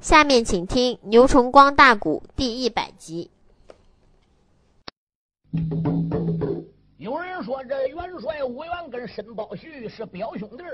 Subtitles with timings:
[0.00, 3.30] 下面请听《牛崇光大鼓》第一百集。
[6.96, 10.64] 有人说这元帅吴元跟申宝旭是表兄弟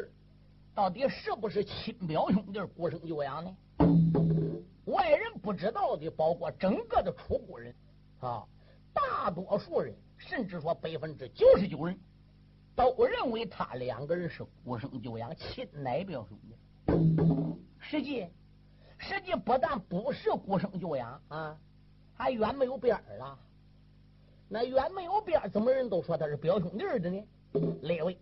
[0.77, 2.61] 到底是不是亲表兄弟？
[2.77, 3.57] 孤生就养呢？
[4.84, 7.74] 外人不知道的，包括整个的楚国人
[8.20, 8.45] 啊，
[8.95, 11.98] 大多数人，甚至说百分之九十九人，
[12.77, 16.54] 都认为他两个人是孤生就养、亲奶表兄弟。
[17.80, 18.24] 实际。
[18.99, 21.59] 实际不但不是孤生就养啊，
[22.14, 23.39] 还远没有边儿了。
[24.49, 27.27] 那远没有边儿，怎么人都说他是表兄弟的呢？
[27.82, 28.18] 列位，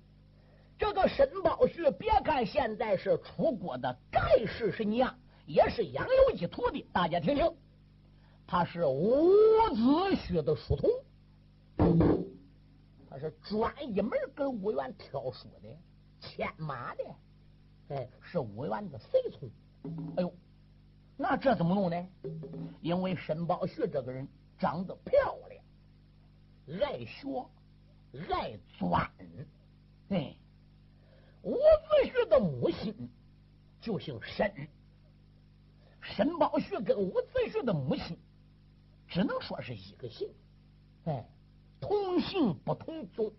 [0.79, 5.15] 这个沈宝旭，别看现在是楚国的盖世神将，
[5.47, 6.89] 也是杨由基徒弟。
[6.93, 7.55] 大家听听，
[8.47, 9.31] 他是伍
[9.75, 9.83] 子
[10.17, 12.25] 胥的书童，
[13.11, 15.69] 他是专一门跟伍元挑书的、
[16.21, 17.05] 牵马的，
[17.91, 19.51] 哎，是伍元的随从。
[20.17, 20.33] 哎呦！
[21.17, 22.09] 那这怎么弄呢？
[22.81, 24.27] 因为沈宝旭这个人
[24.59, 27.49] 长得漂亮，爱学，
[28.33, 29.11] 爱钻。
[30.09, 30.35] 哎，
[31.43, 33.09] 伍子胥的母亲
[33.81, 34.69] 就姓沈，
[36.01, 38.19] 沈宝旭跟伍子胥的母亲
[39.07, 40.29] 只能说是一个姓。
[41.05, 41.25] 哎，
[41.81, 43.33] 同姓不同宗，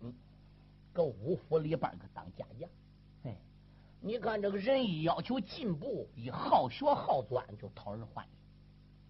[0.92, 2.68] 搁五府里边个当家将。
[4.00, 8.32] 你看，这个人一要求进步，一好学好钻，就讨人欢迎。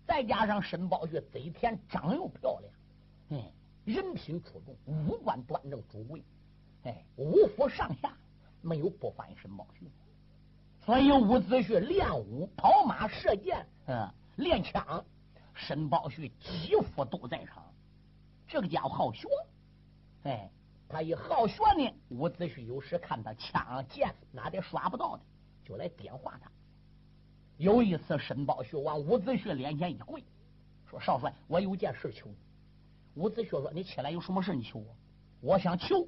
[0.07, 2.73] 再加上申宝旭嘴甜，长又漂亮，
[3.31, 3.53] 嗯，
[3.85, 6.25] 人品出众，五官端正，主贵，
[6.85, 8.17] 哎，五府上下
[8.63, 9.91] 没有不欢迎申宝旭。
[10.81, 15.05] 所以伍子胥练武、跑马、射箭，嗯，练枪，
[15.53, 17.63] 申宝旭几乎都在场。
[18.49, 19.29] 这个家伙好学，
[20.23, 20.51] 哎。
[20.89, 25.23] 他一好学呢，伍子胥有时看他枪剑哪点耍不到的，
[25.65, 26.51] 就来点化他。
[27.57, 30.23] 有一次，申宝旭往伍子胥脸前一跪，
[30.89, 32.37] 说：“少帅，我有件事求你。”
[33.21, 34.55] 伍子胥说：“你起来有什么事？
[34.55, 34.97] 你求我。
[35.41, 36.07] 我想求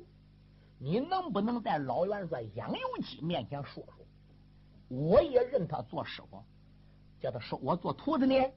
[0.79, 4.07] 你能不能在老元帅杨由基面前说说，
[4.89, 6.43] 我也认他做师傅，
[7.21, 8.53] 叫他收我做徒弟呢。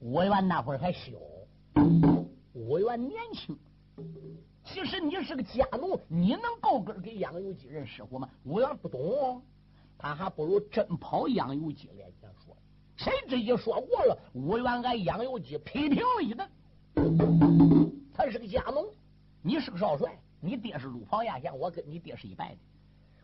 [0.00, 1.12] 伍元那会儿还小，
[2.52, 3.58] 伍元年轻。”
[4.66, 8.28] 其实你是个家奴，你能够格给杨由基认师傅吗？
[8.44, 9.40] 伍元不懂，
[9.96, 12.54] 他还不如真跑杨由基脸前说。
[12.96, 16.50] 谁知一说过了，伍元挨杨由基批评了一顿。
[18.12, 18.92] 他是个家奴，
[19.40, 22.58] 你是个少帅，你爹是鲁袍亚相，我跟你爹是一拜的。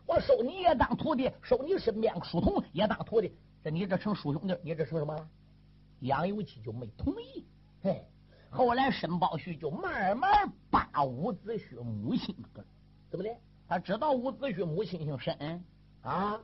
[0.05, 3.31] 我收你也当徒弟，收你身边书童也当徒弟，
[3.61, 5.27] 这你这成叔兄弟，你这成什么了？
[5.99, 7.45] 杨由基就没同意。
[7.81, 8.05] 嘿。
[8.53, 12.63] 后来，申宝旭就慢慢扒伍子胥母亲个
[13.09, 13.35] 怎么的？
[13.67, 15.63] 他知道伍子胥母亲姓申
[16.03, 16.39] 啊，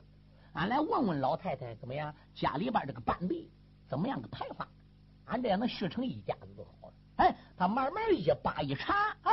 [0.53, 2.11] 俺来问问老太太怎么样？
[2.33, 3.51] 家里边这个半壁
[3.87, 4.67] 怎么样个排法？
[5.25, 6.93] 俺这样能续成一家子就好了。
[7.17, 9.31] 哎，他慢慢一扒一查，啊，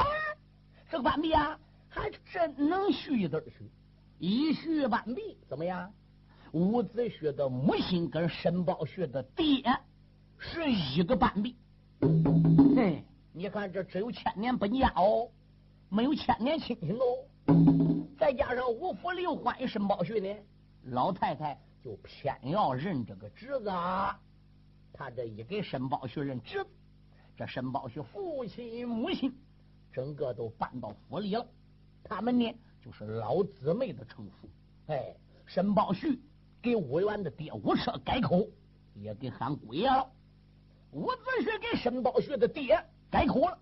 [0.91, 1.59] 这个半壁啊，
[1.89, 3.71] 还真能续一对续。
[4.19, 5.91] 一续半壁怎么样？
[6.53, 9.63] 伍子胥的母亲跟申宝旭的爹
[10.39, 11.57] 是一个半壁。
[12.77, 13.03] 嘿，
[13.33, 15.29] 你看这只有千年本家哦，
[15.89, 17.05] 没有千年亲情哦。
[18.19, 20.29] 再加上五福六欢迎申宝旭呢，
[20.85, 23.69] 老太太就偏要认这个侄子。
[23.69, 24.19] 啊。
[24.93, 26.71] 他这一给申宝旭认侄子，
[27.37, 29.35] 这申宝旭父亲母亲
[29.93, 31.47] 整个都搬到府里了。
[32.05, 34.49] 他们呢就是老姊妹的称呼。
[34.93, 35.15] 哎，
[35.45, 36.21] 申宝旭
[36.63, 38.47] 给武元的爹武车改口，
[38.95, 40.09] 也给喊姑爷了。
[40.97, 43.59] 伍子胥给申宝旭的爹改口了，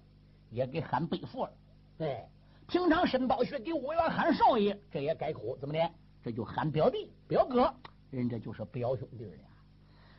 [0.53, 1.53] 也给喊背父了。
[1.99, 2.29] 哎，
[2.69, 5.91] 平常申宝旭给伍元喊少爷，这也改口，怎么的？
[6.23, 7.75] 这就喊表弟、表哥，
[8.13, 9.33] 人这就是表兄弟了。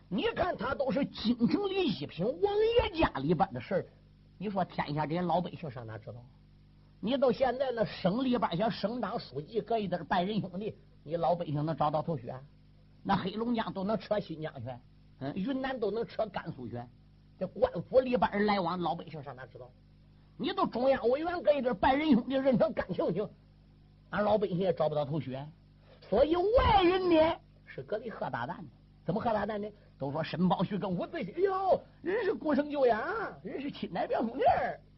[0.10, 2.54] 你看他都是京城里一品王
[2.84, 3.86] 爷家里边的事儿，
[4.38, 6.16] 你说天下这些老百姓上哪知道？
[7.00, 12.30] 你到现在那省里边像省长、书记搁一堆拜仁兄弟，你老百姓能找到头绪？
[13.04, 14.70] 那黑龙江都能扯新疆去，
[15.20, 16.78] 嗯，云南都能扯甘肃去。
[17.38, 19.70] 这官府里边人来往，老百姓上哪知道？
[20.38, 23.26] 你都中央委员搁一点拜仁兄弟认成干亲戚，
[24.10, 25.38] 俺老百姓也找不到头绪。
[26.10, 27.36] 所以外人呢
[27.66, 28.66] 是搁里喝大蛋的。
[29.06, 29.68] 怎么喝大蛋呢？
[29.98, 33.02] 都说沈宝旭跟吴子胥，哎呦，人是孤生舅养，
[33.44, 34.44] 人是亲奶表兄弟。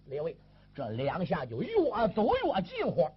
[0.06, 0.36] 列位，
[0.74, 1.76] 这两下就越
[2.16, 3.08] 走越近乎，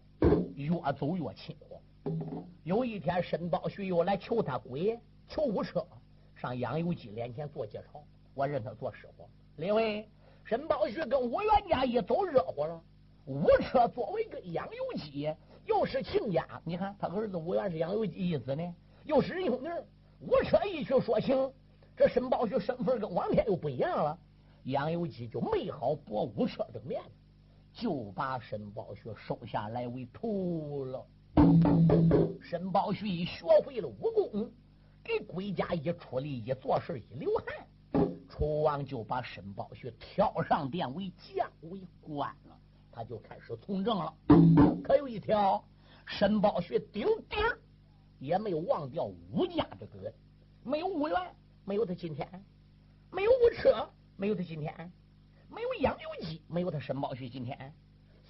[0.56, 2.44] 越走越亲乎。
[2.64, 5.86] 有一天，沈宝旭又来求他姑爷，求五车，
[6.34, 8.02] 上杨由基脸前做介绍。
[8.40, 9.28] 我认他做师傅。
[9.56, 10.02] 另外，
[10.44, 12.82] 申宝旭跟武元家一走热乎了。
[13.26, 15.30] 武车作为一个杨由基
[15.66, 19.68] 又是亲家，你看他儿子武元是杨由基一子呢，又是仁兄弟。
[20.20, 21.52] 武车一去说情，
[21.94, 24.18] 这申宝旭身份跟往天又不一样了。
[24.64, 27.02] 杨有基就没好博武车正面，
[27.74, 31.06] 就把申宝旭收下来为徒了。
[32.40, 34.50] 申宝旭一学会了武功，
[35.04, 37.66] 给国家一出力，一做事一流汗，
[38.40, 42.58] 楚王就把申宝旭挑上殿为将为官了，
[42.90, 44.14] 他就开始从政了。
[44.82, 45.62] 可有一条，
[46.06, 47.38] 申宝旭顶顶
[48.18, 50.14] 也没有忘掉吴家这个人，
[50.64, 51.18] 没有吴元，
[51.66, 52.26] 没有他今天；
[53.10, 54.72] 没有吴车，没有他今天；
[55.50, 57.74] 没有杨有基，没有他申宝旭今天。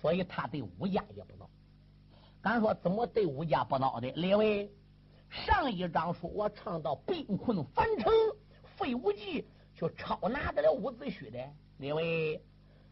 [0.01, 1.47] 所以他对吴家也不孬。
[2.43, 4.11] 敢说怎么对吴家不孬的？
[4.11, 4.69] 列位，
[5.29, 8.13] 上一章说我唱到兵困樊城，
[8.77, 9.47] 费无忌
[9.81, 11.39] 就超拿得了伍子胥的。
[11.79, 12.45] 列位，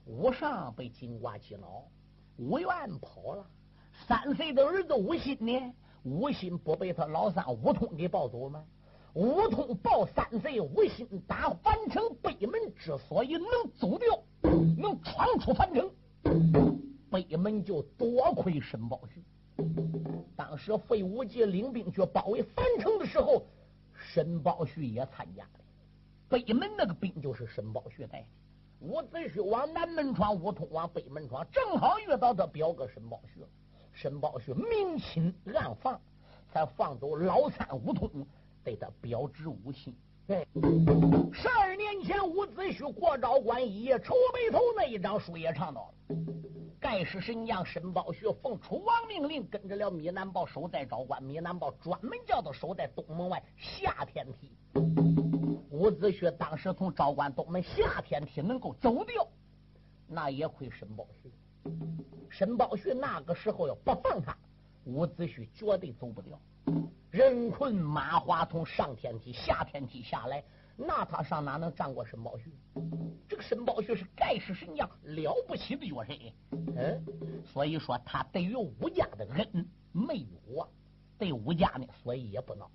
[0.07, 1.87] 武上被金瓜击倒，
[2.39, 2.69] 伍元
[2.99, 3.47] 跑了，
[4.07, 5.75] 三岁的儿子武新呢？
[6.05, 8.65] 武新不被他老三伍通给抱走吗？
[9.13, 13.47] 伍通抱三岁，武新打樊城北门，之所以能
[13.79, 14.23] 走掉，
[14.79, 15.91] 能闯出樊城，
[17.11, 19.23] 北门就多亏申宝旭。
[20.35, 23.43] 当时费无忌领兵去包围樊城的时候，
[23.93, 25.51] 申宝旭也参加了。
[26.29, 28.27] 北门那个兵就是申宝旭带的。
[28.81, 33.45] 伍子胥往南门闯，武通往北门闯，正好遇到他表哥申宝旭。
[33.93, 36.01] 申宝旭明亲暗放，
[36.53, 38.27] 才放走老三武通，
[38.63, 39.97] 对他表侄武信。
[40.27, 40.47] 对，
[41.33, 46.17] 十二年前伍子胥过昭关一夜愁眉头那一张书也唱到了。
[46.79, 51.21] 盖世神将申宝旭奉楚王命令，跟着了米南豹守在昭关。
[51.21, 54.53] 米南豹专门叫他守在东门外下天梯。
[55.99, 59.27] 子胥当时从昭关东门下天梯能够走掉，
[60.07, 61.31] 那也亏申宝旭。
[62.31, 64.37] 申宝旭那个时候要不放他，
[64.85, 66.39] 伍子胥绝对走不掉。
[67.11, 70.43] 人困马滑，从上天梯下天梯下来。
[70.81, 72.53] 那他上哪能战过申宝旭？
[73.27, 76.13] 这个申宝旭是盖世神将，了不起的角色。
[76.77, 77.05] 嗯，
[77.45, 80.69] 所以说他对于武家的恩没有啊，
[81.19, 82.69] 对武家呢，所以也不孬。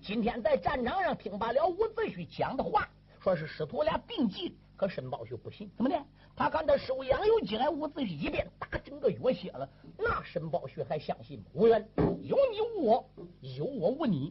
[0.00, 2.88] 今天在战场上听罢了伍子胥讲的话，
[3.20, 5.96] 说是师徒俩并进，可申宝旭不信，怎么的？
[6.36, 9.68] 他看他手痒又进来，伍子胥一边打整个月血了，
[9.98, 11.44] 那申宝旭还相信吗？
[11.52, 11.86] 无缘，
[12.22, 13.10] 有你无我，
[13.40, 14.30] 有我无你。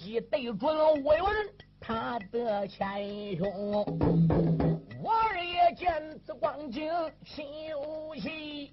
[0.00, 1.30] 方天戟对准魏文
[1.78, 3.84] 他的前胸。
[5.02, 6.90] 我儿也见此光景
[7.24, 8.72] 心有喜，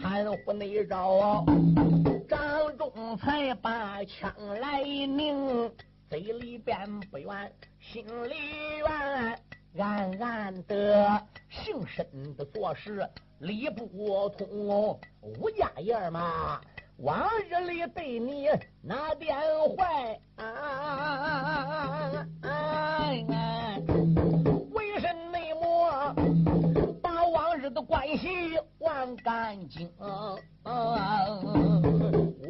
[0.00, 1.44] 贪乎内招。
[2.28, 5.70] 张仲才把枪来拧，
[6.08, 8.34] 嘴里边不愿，心里
[8.78, 9.38] 怨，
[9.78, 12.04] 暗暗的姓申
[12.36, 13.08] 的做事
[13.38, 14.98] 理不通。
[15.22, 16.60] 吴家爷嘛，
[16.98, 18.48] 往日里对你
[18.82, 19.38] 那点
[19.76, 20.20] 坏，
[24.72, 26.14] 为什么
[27.00, 29.90] 把往日的关系忘干净？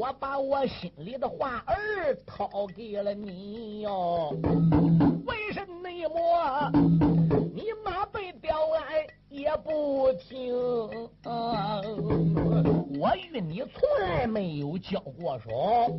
[0.00, 4.34] 我把我心里的话儿掏给了你哟，
[5.27, 8.00] 为什么你马背吊鞍
[9.51, 10.55] 也不听？
[13.01, 15.99] 我与你从来没有交过手，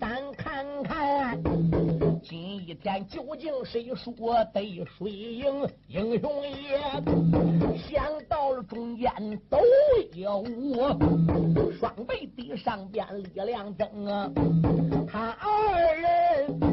[0.00, 1.38] 咱看看
[2.22, 4.10] 今一天究竟谁输
[4.54, 5.68] 得谁赢？
[5.88, 6.80] 英雄也
[7.76, 9.12] 想到了中间
[9.50, 9.58] 都
[10.14, 10.42] 有
[11.78, 14.32] 双倍的上边力量增啊！
[15.06, 16.71] 他二人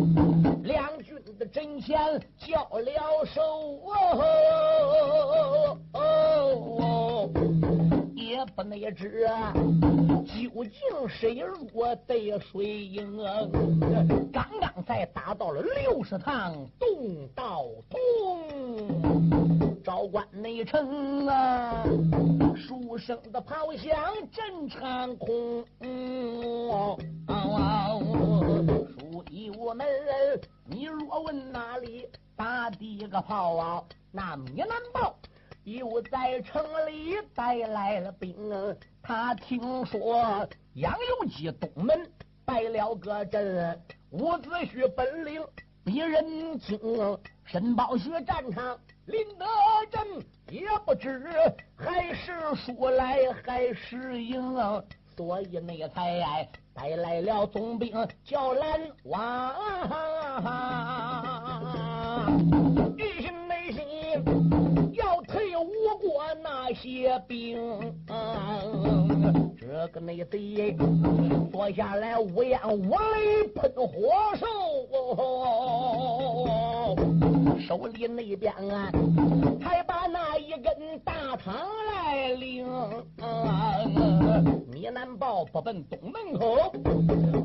[0.69, 1.97] 两军的阵前
[2.38, 3.41] 交了手
[3.85, 4.21] 哦哦
[4.93, 7.29] 哦哦哦，
[8.15, 9.25] 也不能知
[10.25, 13.41] 究竟谁弱得谁赢啊！
[14.31, 21.83] 刚刚才打到了六十趟动刀通，昭关内城啊，
[22.55, 23.91] 书生的炮响
[24.31, 25.65] 震长空。
[25.81, 27.78] 书一
[29.69, 29.85] 我们，
[30.65, 33.83] 你若问哪里打第一个炮啊？
[34.11, 35.15] 那米南豹
[35.63, 38.35] 又在城里带来了兵，
[39.03, 42.11] 他听说杨由基东门
[42.43, 45.45] 败了个阵，伍子胥本领
[45.85, 46.79] 比人精，
[47.45, 49.45] 申宝学战场临得
[49.91, 51.29] 阵，也不知
[51.75, 54.83] 还是输来还是赢。
[55.15, 56.17] 所以那才
[56.81, 57.91] 带来了总兵
[58.24, 59.53] 叫蓝王，
[62.98, 63.83] 一心内心
[64.93, 65.67] 要退吴
[66.00, 67.59] 国那些兵。
[69.59, 70.74] 这个内贼
[71.51, 73.91] 坐下来五烟五雷喷火
[74.38, 74.48] 手，
[77.59, 78.89] 手里那边啊，
[79.61, 81.53] 还把那一根大汤
[81.93, 82.65] 来领。
[84.71, 86.71] 你难报不奔东门口，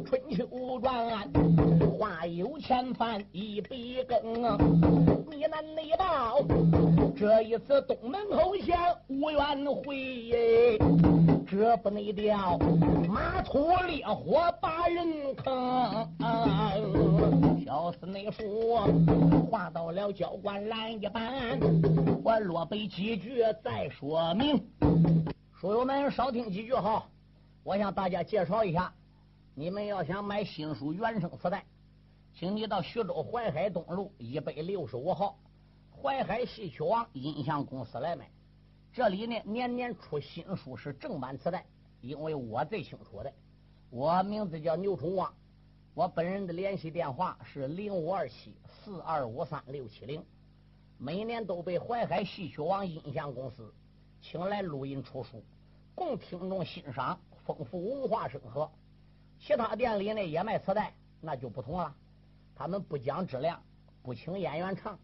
[0.06, 0.46] 春秋
[0.80, 1.28] 传
[1.98, 3.76] 话有千番一百
[4.08, 4.32] 更。
[5.30, 6.40] 你难内报
[7.16, 8.78] 这一次东门口前
[9.08, 10.78] 无怨回，
[11.54, 12.12] 这不内。
[12.14, 12.58] 掉
[13.08, 16.08] 马出烈火把人坑，
[17.64, 18.86] 小厮内说
[19.50, 21.58] 话到了教官拦一半，
[22.22, 24.64] 我落背几句再说明。
[25.60, 27.04] 书友们少听几句哈，
[27.64, 28.92] 我向大家介绍一下，
[29.54, 31.64] 你们要想买新书原声磁带，
[32.32, 35.36] 请你到徐州淮海东路一百六十五号
[36.00, 38.30] 淮海戏曲王音像公司来买。
[38.94, 41.66] 这里呢年年出新书，是正版磁带。
[42.00, 43.32] 因为我最清楚的，
[43.90, 45.34] 我名字叫牛崇旺，
[45.94, 50.24] 我本人的联系电话是零五二七四二五三六七零，
[50.96, 53.74] 每年都被淮海戏曲王音像公司
[54.20, 55.42] 请来录音出书，
[55.92, 58.70] 供听众欣赏，丰富文化生活。
[59.40, 61.92] 其他店里呢也卖磁带，那就不同了，
[62.54, 63.60] 他们不讲质量，
[64.04, 64.96] 不请演员唱，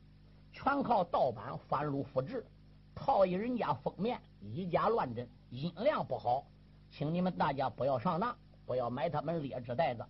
[0.53, 2.47] 全靠盗版翻录复制，
[2.95, 6.47] 套一人家封面，以假乱真，音量不好。
[6.91, 10.05] 请你们大家不要上当，不要买他们劣质袋子。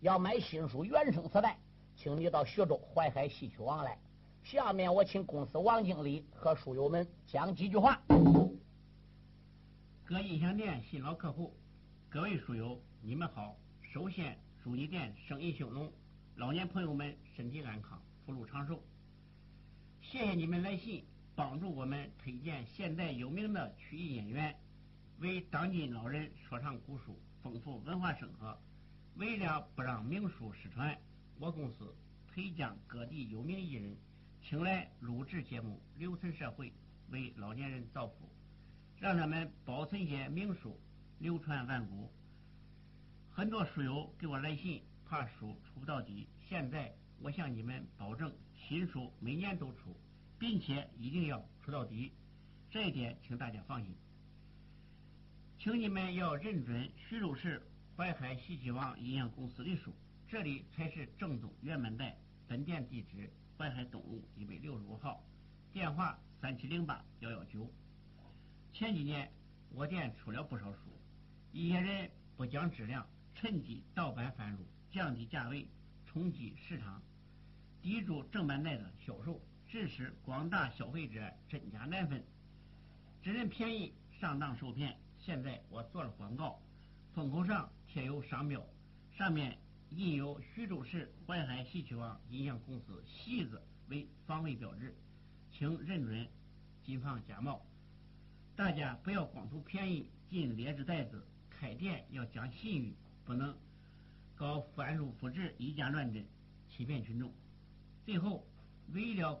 [0.00, 1.58] 要买新书原声磁带，
[1.96, 3.98] 请你到徐州淮海戏曲王来。
[4.42, 8.00] 下面我请公司王经理和书友们讲几句话。
[10.04, 11.54] 各音响店新老客户，
[12.08, 13.56] 各位书友，你们好。
[13.92, 15.92] 首先祝你店生意兴隆，
[16.36, 18.82] 老年朋友们身体安康，福禄长寿。
[20.00, 21.04] 谢谢你们来信，
[21.40, 24.54] 帮助我们推荐现代有名的曲艺演员。
[25.20, 28.60] 为当今老人说唱古书，丰富文化生活。
[29.14, 30.94] 为了不让名书失传，
[31.38, 31.96] 我公司
[32.28, 33.96] 推将各地有名艺人
[34.42, 36.70] 请来录制节目，留存社会，
[37.08, 38.30] 为老年人造福，
[38.98, 40.78] 让他们保存些名书，
[41.20, 42.12] 流传万古。
[43.30, 46.28] 很多书友给我来信，怕书出不到底。
[46.46, 48.30] 现在我向你们保证，
[48.68, 49.96] 新书每年都出，
[50.40, 52.10] 并且一定要出到底。
[52.70, 53.94] 这一点，请大家放心。
[55.58, 57.62] 请你们要认准徐州市
[57.94, 59.92] 淮海戏曲王营养公司的书，
[60.26, 62.16] 这里才是正宗原版带。
[62.48, 65.22] 本店地址：淮海东路一百六十五号，
[65.72, 67.70] 电话三七零八幺幺九。
[68.72, 69.30] 前几年
[69.68, 70.78] 我店出了不少书，
[71.52, 75.68] 一些人不讲质量，趁机盗版贩入，降低价位，
[76.06, 77.02] 冲击市场，
[77.82, 79.38] 抵住正版带的销售，
[79.70, 82.24] 致使广大消费者真假难分，
[83.22, 84.98] 只认便宜，上当受骗。
[85.20, 86.60] 现在我做了广告，
[87.14, 88.66] 封口上贴有商标，
[89.16, 89.56] 上面
[89.90, 94.92] 印有徐州市淮海戏曲王音像公司“戏”字为防伪标志，
[95.52, 96.28] 请认准，
[96.82, 97.64] 谨防假冒。
[98.56, 103.56] 大家不要光图便宜进劣质袋子，开店要讲信誉，不能
[104.34, 106.26] 搞翻入复制、以假乱真，
[106.68, 107.32] 欺骗群众。
[108.04, 108.44] 最后，
[108.92, 109.40] 为了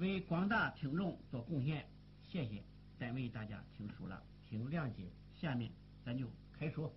[0.00, 1.86] 为广大听众做贡献。
[2.22, 2.62] 谢谢，
[2.98, 4.22] 再为大家听书了。
[4.48, 5.04] 请谅解，
[5.34, 5.70] 下面
[6.02, 6.26] 咱就
[6.58, 6.90] 开说。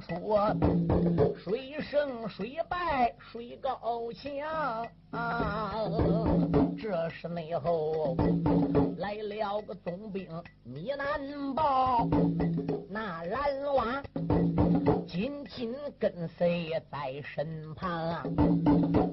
[0.00, 0.54] 说
[1.44, 3.78] 谁胜谁败谁高
[4.12, 4.86] 强。
[6.76, 8.16] 这是内后。
[8.98, 10.26] 来了个总兵
[10.64, 12.08] 米南豹，
[12.88, 14.02] 那蓝娃
[15.06, 18.22] 紧紧跟随在身旁。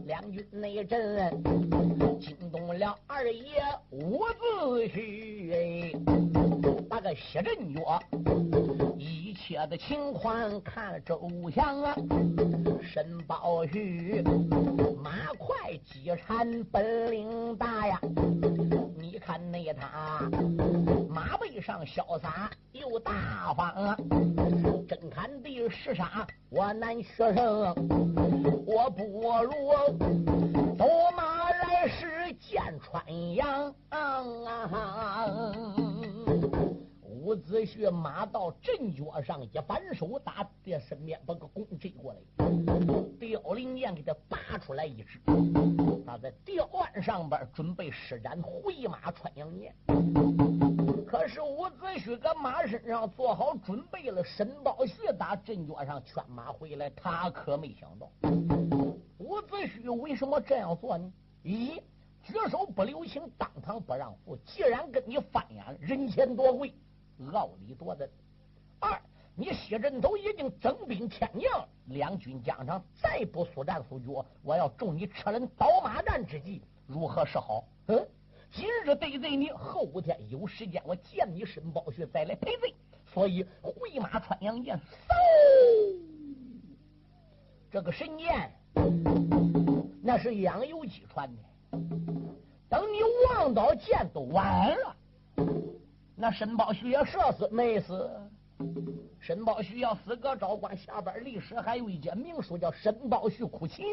[0.05, 1.31] 两军内阵
[2.19, 3.61] 惊动了二爷
[3.91, 5.32] 伍子胥，
[7.13, 7.99] 个谢振觉
[8.97, 11.95] 一切的情况看周详啊，
[12.81, 14.19] 申宝玉
[15.03, 17.99] 马快机产本领大呀，
[18.97, 20.27] 你看那他
[21.07, 23.95] 马背上潇洒又大方啊，
[24.87, 26.25] 真看的是啥？
[26.49, 27.75] 我男学生，
[28.65, 29.03] 我不
[29.43, 29.51] 如
[30.75, 33.03] 走马来时见穿
[33.35, 35.53] 杨啊。
[37.23, 42.19] 伍子胥马到阵脚上，一反手打爹身边，把个弓追过来。
[43.17, 45.21] 刁灵箭给他拔出来一支，
[46.05, 49.73] 他在吊腕上边准备施展回马穿杨箭。
[51.07, 58.11] 可是伍子胥搁马身上做好准备了，申宝旭打阵脚上圈马回来，他可没想到，
[59.19, 61.09] 伍子胥为什么这样做呢？
[61.41, 61.81] 一
[62.21, 64.35] 举手不留情，当堂不让步。
[64.45, 66.73] 既然跟你翻眼，人前夺贵。
[67.31, 68.09] 傲里夺人。
[68.79, 69.01] 二，
[69.35, 77.63] 你西镇头已经征兵天降，两军疆场，再不速战速决，我要中你车轮倒马战之计，如何是好？
[77.87, 78.07] 嗯，
[78.51, 82.73] 今日得罪你，后天有时间我见你申宝旭再来赔罪。
[83.13, 84.81] 所以回马穿杨剑，嗖，
[87.71, 88.51] 这个神剑
[90.01, 91.41] 那是杨由基传的。
[92.69, 94.95] 等你望到剑都晚了。
[96.15, 98.09] 那申宝胥也射死没死？
[99.19, 103.85] 申宝胥要死，搁昭关下边历史还有一节名书叫申宝胥哭秦。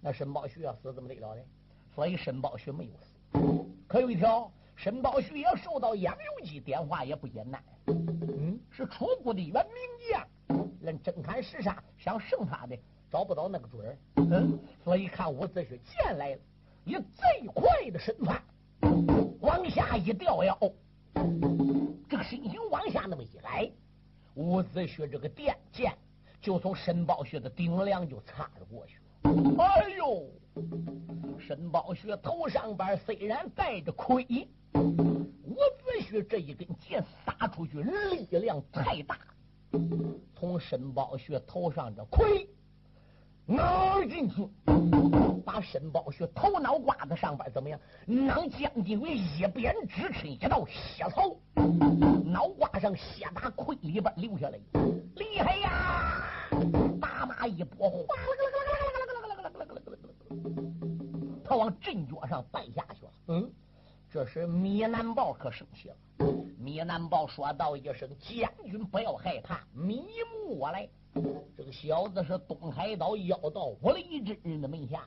[0.00, 1.42] 那申宝胥要死怎么得了呢？
[1.94, 3.66] 所以申宝胥没有死。
[3.88, 7.60] 可有一条，申宝胥也受到杨由基电话，也不简单。
[7.86, 9.74] 嗯，是楚国的元名
[10.08, 12.78] 将，论真砍实杀，想胜他的
[13.10, 13.98] 找不到那个准儿。
[14.16, 16.40] 嗯，所以看伍子胥剑来了，
[16.84, 18.40] 以最快的身法
[19.40, 20.56] 往下一吊腰。
[22.08, 23.70] 这个身形往下那么一来，
[24.34, 25.92] 伍子胥这个电剑
[26.40, 28.98] 就从申宝胥的顶梁就插了过去。
[29.58, 30.30] 哎呦！
[31.38, 34.24] 申宝胥头上边虽然戴着盔，
[34.74, 39.18] 伍子胥这一根剑撒出去力量太大，
[40.34, 42.48] 从申宝胥头上这盔。
[43.46, 44.48] 挠进去，
[45.44, 47.80] 把申宝学头脑瓜子上边怎么样？
[48.06, 51.34] 囊将近为一边支持一道血槽，
[52.24, 54.58] 脑瓜上血打盔里边流下来，
[55.16, 56.24] 厉害呀！
[57.00, 60.00] 大马一拨，哗啦啦啦啦啦啦啦啦
[61.44, 63.12] 他往阵脚上败下去了。
[63.28, 63.50] 嗯，
[64.08, 65.96] 这时米南豹可生气了。
[66.56, 70.88] 米南豹说道一声：“将军不要害怕，米木我来。”
[71.56, 75.06] 这个小子是东海岛妖道五雷真人的门下，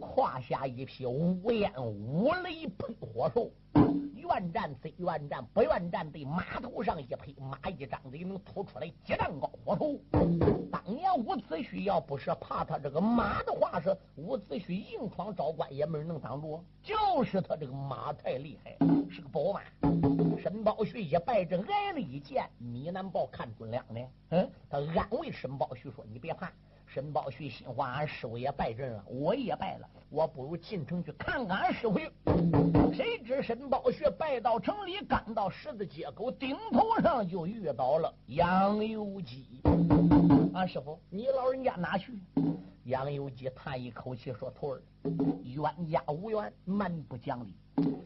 [0.00, 3.50] 胯下一匹五眼五雷喷火兽。
[4.28, 9.98] 愿战非愿战，不愿战对马头上一匹马一张嘴能吐出来几丈高火头。
[10.70, 16.62] 当年伍子胥要不是怕他这个马的话，是伍子胥硬闯昭关也没人能挡住。
[16.82, 18.76] 就是他这个马太厉害，
[19.10, 19.62] 是个宝马。
[20.38, 24.00] 申宝旭一败阵挨了一剑，米南豹看准了呢。
[24.30, 26.52] 嗯，他安慰申宝旭说：“你别怕。”
[26.98, 31.96] 申宝胥心话：“俺师傅也败阵了，我也败了，我不如进城去看看俺师傅。”
[32.92, 39.60] 谁知申宝胥败到城里，赶到十字街口，顶头上就遇到了杨由基。
[40.52, 42.20] 俺师傅，你老人家哪去？
[42.86, 44.82] 杨由基叹一口气说：“徒儿，
[45.44, 47.54] 冤家无冤，蛮不讲理，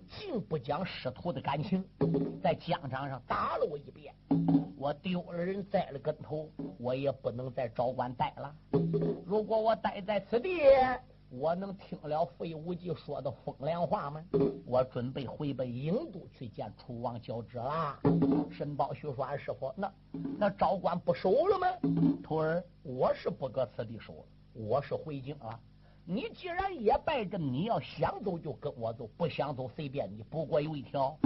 [0.08, 1.84] 竟不讲师徒的感情，
[2.42, 4.14] 在疆场上打了我一遍。”
[4.76, 8.52] 我丢了人，栽了跟头，我也不能在昭关待了。
[9.24, 10.60] 如果我待在此地，
[11.30, 14.24] 我能听了费无忌说的风凉话吗？
[14.66, 17.96] 我准备回奔郢都去见楚王交旨啦。
[18.50, 19.92] 申包胥说：“师傅，那
[20.36, 21.66] 那昭关不守了吗？”
[22.20, 25.60] 徒儿，我是不搁此地守了，我是回京了。
[26.04, 30.22] 你既然也败阵，你要想走就跟我走，不想走随便你。
[30.24, 31.16] 不过有一条，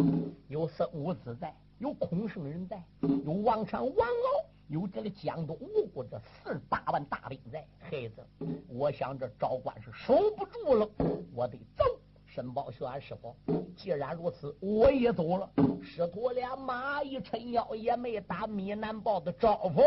[0.48, 1.54] 有孙武子在。
[1.78, 7.66] 有孔圣人在，有王禅、王敖，有这个江东吴国这四十八万大兵在。
[7.78, 8.26] 孩子，
[8.66, 10.88] 我想这昭关是守不住了，
[11.34, 11.84] 我得走。
[12.24, 13.36] 申宝胥，俺师傅，
[13.76, 15.50] 既然如此，我也走了。
[15.82, 19.82] 师徒俩马一抻腰，也没打米南豹的招呼，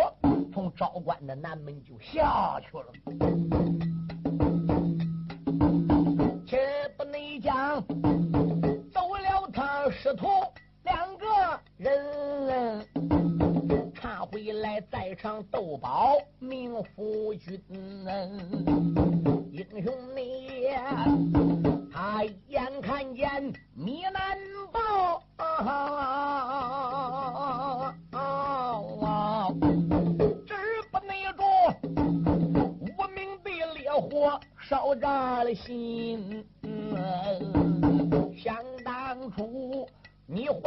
[0.53, 3.98] 从昭关的南门就下去了。
[8.91, 10.27] 走了，他师徒
[10.83, 11.25] 两个
[11.77, 12.85] 人。
[14.01, 17.61] 他回来再唱斗宝，命夫君。
[19.51, 20.69] 英雄你，
[21.91, 24.37] 他眼看见，你难
[24.71, 25.21] 保。
[25.37, 25.45] 啊，
[28.11, 29.49] 啊
[30.91, 31.43] 不灭住，
[32.97, 36.45] 我明白，烈火烧炸了心。
[36.63, 37.68] 嗯。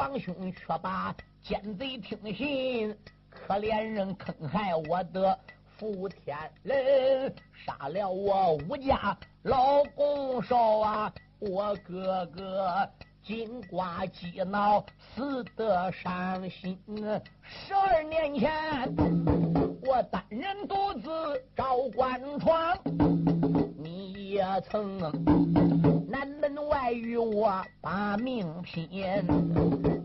[0.03, 2.97] 你皇兄却把奸贼听信，
[3.31, 5.39] 可怜人坑害我的
[5.77, 7.33] 福天人，
[7.65, 12.91] 杀了我武家老公少啊，我哥哥。
[13.23, 14.85] 金瓜鸡脑
[15.15, 16.77] 死得伤心。
[17.45, 18.51] 十二年前，
[19.85, 22.77] 我单人独自照关窗，
[24.53, 24.99] 你也曾
[26.11, 28.87] 南门外与我把命拼。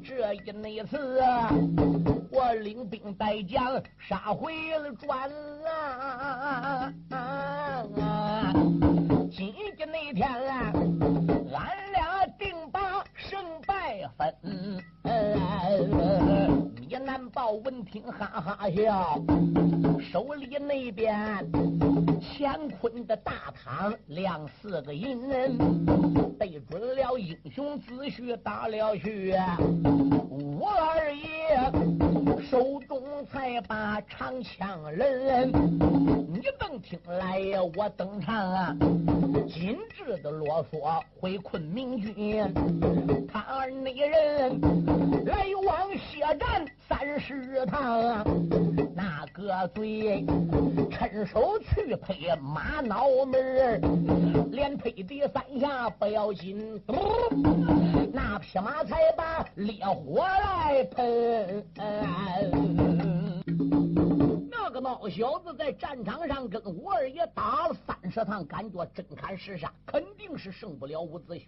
[0.01, 1.21] 这一那次，
[2.31, 5.29] 我领兵带将杀回了转
[7.11, 8.53] 啊！
[9.29, 10.29] 今天那天，
[11.51, 11.77] 俺。
[14.17, 16.66] 分，米南
[17.37, 19.21] 豹闻听哈哈笑，
[20.11, 21.47] 手里那边
[22.19, 25.29] 乾坤的大堂亮四个银，
[26.39, 29.35] 对准了英雄子婿打了去，
[30.59, 32.06] 我二爷
[32.49, 35.51] 手中才把长枪人，
[36.31, 37.41] 你等听来
[37.75, 38.73] 我登场啊，
[39.49, 42.53] 今日的啰嗦回昆明军，
[43.27, 44.61] 他儿那人
[45.25, 48.23] 来往血战三十趟，
[48.95, 50.25] 那个嘴
[50.89, 53.81] 趁手去配马脑门
[54.51, 56.81] 连配的三下不要紧，
[58.13, 61.65] 那匹马才把烈火来喷。
[64.49, 71.41] 那个孬小子在战场上跟吴二爷打了三十趟，感觉真砍实杀，肯定是胜不了伍子胥。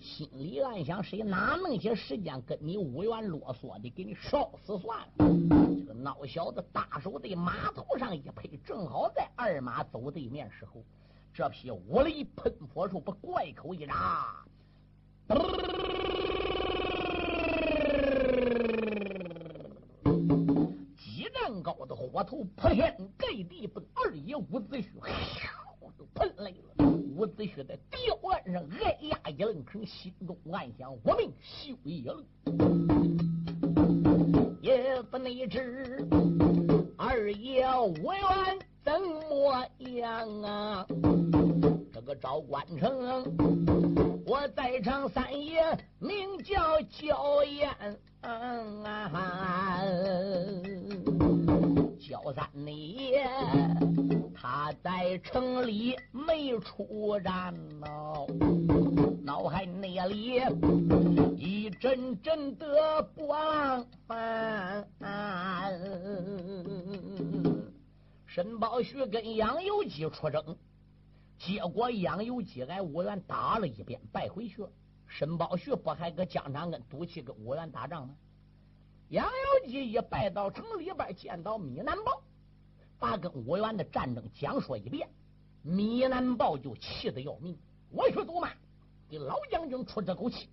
[0.00, 5.06] 心里暗想：谁哪弄些时间跟你五元啰嗦的，给你烧死算了。
[5.18, 10.82] 这个孬小子大手在马头上一拍，正好在二马走对面时候，
[11.32, 14.44] 这匹五雷喷火术把怪口一扎。
[21.62, 24.84] 高的火头破天盖地，奔二爷伍子胥，
[25.98, 26.86] 就喷来了。
[27.16, 32.16] 伍子胥在吊案上哎呀一愣神，心中暗想：我命休矣了。
[34.62, 36.06] 也不内知
[36.96, 39.66] 二爷无缘怎么
[40.00, 40.86] 样啊？
[41.92, 43.24] 这个赵关城，
[44.26, 45.62] 我在场三爷
[45.98, 47.68] 名叫焦彦。
[52.00, 53.28] 焦三爷，
[54.34, 57.86] 他在城里没出战呢，
[59.22, 60.40] 脑海内里
[61.36, 63.86] 一阵阵的不安。
[68.26, 70.56] 沈宝旭跟杨由基出征，
[71.38, 74.70] 结果杨由基挨五元打了一遍，败回去了。
[75.06, 78.14] 沈宝旭不还搁疆场跟赌气跟五元打仗吗？
[79.10, 82.22] 杨由基一拜到城里边，见到米南豹，
[82.96, 85.08] 把跟五元的战争讲说一遍，
[85.62, 87.58] 米南豹就气得要命。
[87.90, 88.48] 我去走嘛，
[89.08, 90.48] 给老将军出这口气。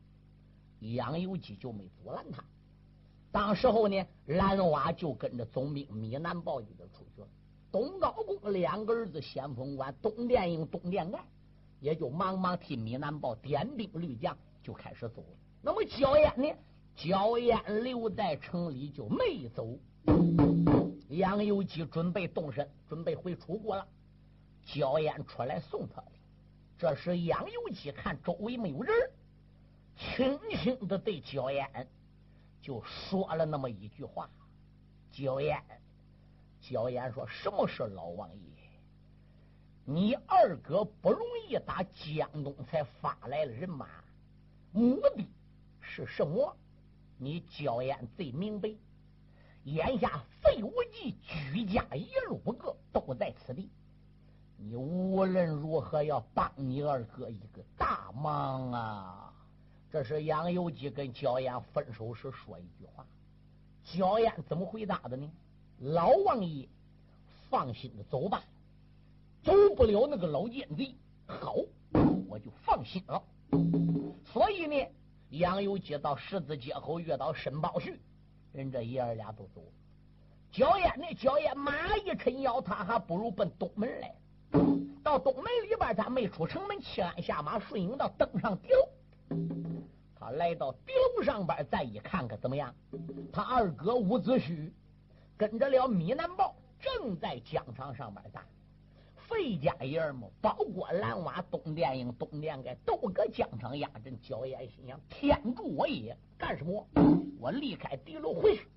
[0.79, 2.43] 杨由基就没阻拦他。
[3.31, 7.27] 当时候呢，蓝娃就跟着总兵米南豹一个出去了。
[7.71, 11.19] 东高公两个儿子先锋官东殿英、东殿盖，
[11.79, 15.37] 也就忙忙替米南豹点兵率将，就开始走了。
[15.61, 16.51] 那么焦烟呢？
[16.97, 19.77] 焦烟留在城里就没走。
[21.09, 23.87] 杨由基准备动身，准备回楚国了。
[24.65, 26.11] 焦烟出来送他的。
[26.75, 28.93] 这时杨由基看周围没有人，
[29.95, 31.87] 轻轻的对焦烟
[32.63, 34.27] 就说了那么一句话
[35.13, 35.63] ：“焦烟。”
[36.59, 38.41] 焦烟说：“什么是老王爷？
[39.85, 43.87] 你二哥不容易打江东才发来了人马，
[44.71, 45.27] 目的
[45.79, 46.57] 是什么？
[47.17, 48.69] 你焦烟最明白。
[49.63, 53.69] 眼下费无忌居家一路不个都在此地，
[54.57, 59.33] 你无论如何要帮你二哥一个大忙啊！
[59.91, 63.05] 这是杨由基跟焦艳分手时说一句话。
[63.83, 65.29] 焦艳怎么回答的呢？”
[65.79, 66.67] 老王爷，
[67.49, 68.43] 放心的走吧，
[69.43, 71.55] 走不了那个老奸贼，好，
[72.27, 73.21] 我就放心了。
[74.25, 74.87] 所以呢，
[75.29, 77.99] 杨由基到十字街口遇到申宝旭，
[78.53, 79.71] 人这爷儿俩都走了。
[80.51, 84.15] 焦烟那，焦烟马一抻腰，他还不如奔东门来。
[85.03, 88.89] 到东门里边，他没出城门，弃鞍下马，顺应到登上顶楼。
[90.19, 92.73] 他来到顶楼上边，再一看，看怎么样？
[93.31, 94.71] 他二哥伍子胥。
[95.39, 98.43] 跟着了米南豹正在疆场上面打，
[99.27, 104.17] 费家爷们包裹蓝瓦，东殿营东殿盖，都搁疆场压阵。
[104.21, 106.17] 焦岩心想：天助我也！
[106.37, 106.87] 干什么？
[107.39, 108.67] 我离开敌楼回去，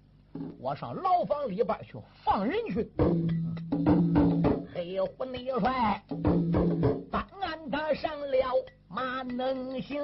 [0.58, 2.90] 我上牢房里边去放人去。
[4.74, 6.02] 黑虎内帅，
[7.10, 10.02] 办案他上了马能行，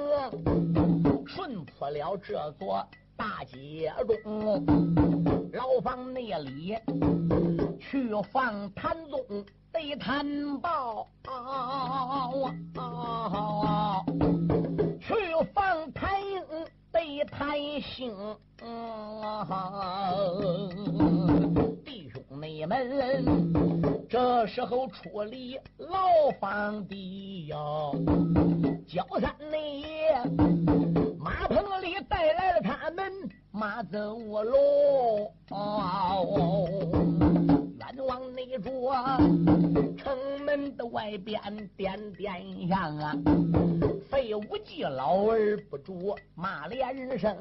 [1.27, 4.65] 顺破了这座大街中，
[5.51, 6.77] 牢房内里
[7.79, 9.45] 去放谭宗
[9.77, 10.25] 得探
[10.59, 11.07] 报，
[14.99, 15.13] 去
[15.53, 16.41] 放谭英
[16.91, 18.11] 得探信。
[21.85, 23.53] 弟兄妹们，
[24.09, 27.93] 这时候出离牢房的哟，
[28.87, 29.83] 焦三内
[31.19, 33.13] 马棚里带来了他们
[33.51, 35.31] 马走喽，
[38.87, 41.39] 内着城门的外边
[41.75, 43.13] 点点上啊，
[44.09, 47.35] 废物计老儿不住骂连声。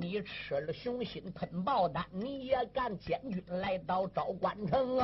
[0.00, 4.98] 你吃了雄心吞豹胆，你也敢监军来到昭关城？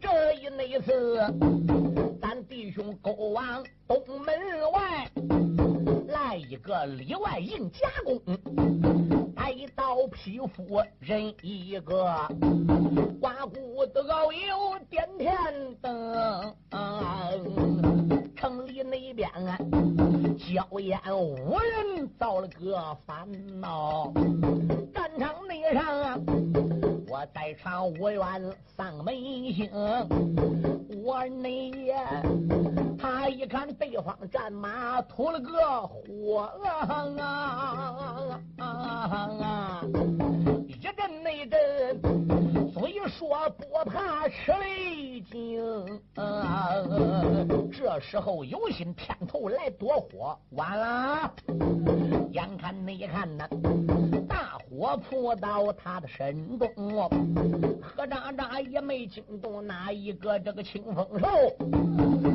[0.00, 1.18] 这一那次，
[2.20, 4.34] 咱弟兄勾往东门
[4.72, 5.10] 外，
[6.08, 8.20] 来一个里外应夹攻，
[9.50, 12.04] 一刀匹夫人一个，
[13.20, 15.34] 刮骨的遨游点天
[15.80, 16.54] 灯，
[18.34, 19.58] 城里那边啊。
[20.38, 23.26] 硝烟无人造了个烦
[23.60, 24.12] 恼，
[24.94, 26.18] 战场内上啊
[27.16, 28.20] 我在场无缘
[28.66, 29.14] 丧门
[29.54, 29.70] 星，
[31.02, 31.72] 我内
[32.98, 36.52] 他一看对方战马吐了个火
[38.58, 39.82] 啊，
[40.68, 41.98] 一阵内阵，
[42.74, 45.58] 虽说不怕吃雷惊。
[47.72, 51.32] 这时候有心偏头来躲火，完了！
[52.32, 53.48] 眼看内看呐，
[54.28, 54.45] 大
[54.76, 56.68] 我扑到他的身中，
[57.80, 61.26] 何渣渣也没惊动哪一个这个清风兽，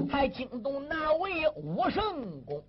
[0.09, 2.59] 还惊动哪位武圣公？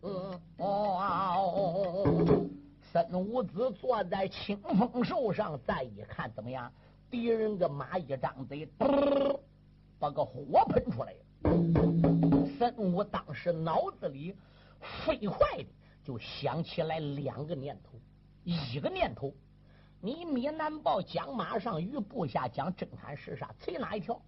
[0.59, 2.47] 哦，
[2.93, 6.71] 孙武子坐在清风兽上，再一看怎么样？
[7.11, 8.69] 敌人个马一张嘴，
[9.99, 11.19] 把个火喷出来了。
[12.59, 14.37] 孙武当时脑子里
[15.07, 15.67] 飞快的
[16.05, 17.99] 就想起来两个念头，
[18.45, 19.33] 一个念头，
[20.05, 24.21] 你米南报，讲马上与部下讲征谈厮杀，谁哪一条？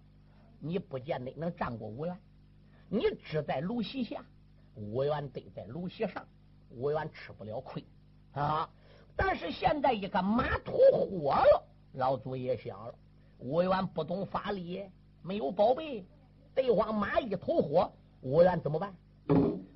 [0.57, 2.17] 你不见得能战过五元，
[2.87, 4.23] 你只在鲁西下，
[4.75, 6.25] 五元得在鲁西上，
[6.69, 7.83] 五元吃不了亏
[8.31, 8.69] 啊！
[9.17, 12.95] 但是现在一个马吐火了，老祖爷想了，
[13.39, 14.89] 五元不懂法理，
[15.21, 16.05] 没有宝贝，
[16.53, 17.91] 对方马一吐火。
[18.21, 18.95] 五元怎么办？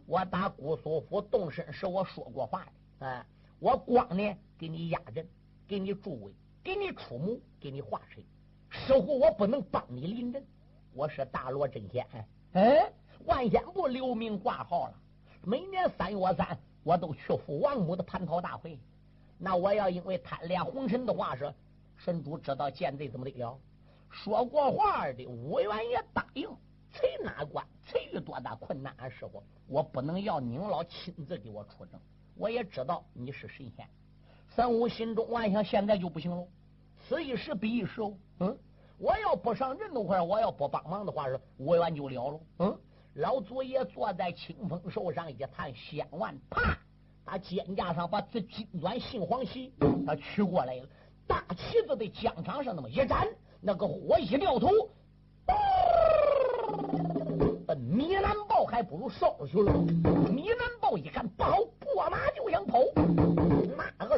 [0.05, 2.65] 我打姑苏府动身时我说过话
[2.99, 3.25] 的，啊，
[3.59, 5.27] 我光呢给你压阵，
[5.69, 8.25] 给你助威，给你出谋，给你划水。
[8.69, 10.43] 师傅我不能帮你临阵。
[10.95, 12.03] 我是大罗真仙，
[12.53, 12.91] 哎，
[13.25, 14.99] 万仙部留名挂号了。
[15.43, 18.79] 每年三月三，我都去赴王母的蟠桃大会。
[19.37, 21.53] 那我要因为贪恋红尘的话是，
[21.95, 23.55] 神主知道见罪怎么得了？
[24.09, 26.49] 说过话的五元也答应。
[26.91, 27.63] 谁哪管？
[27.85, 32.01] 谁遇多大困难的时候，我不能要您老亲自给我出征。
[32.33, 33.87] 我也知道你是神仙。
[34.59, 36.45] 三五心中暗想：现在就不行了，
[37.07, 38.13] 此一时彼一时哦。
[38.41, 38.57] 嗯，
[38.97, 42.39] 我要不上阵的话，我要不帮忙的话，是无缘就了了。
[42.57, 42.77] 嗯，
[43.13, 46.77] 老祖爷坐在清风手上一探仙丸，啪，
[47.25, 49.71] 他肩架上把这金钻杏黄旗
[50.05, 50.85] 他取过来了，
[51.25, 53.25] 大旗子在疆场上那么一展，
[53.61, 54.67] 那个火一掉头。
[57.65, 59.71] 奔米南豹还不如烧去了。
[60.29, 62.77] 米南豹一看不好，拨马就想跑。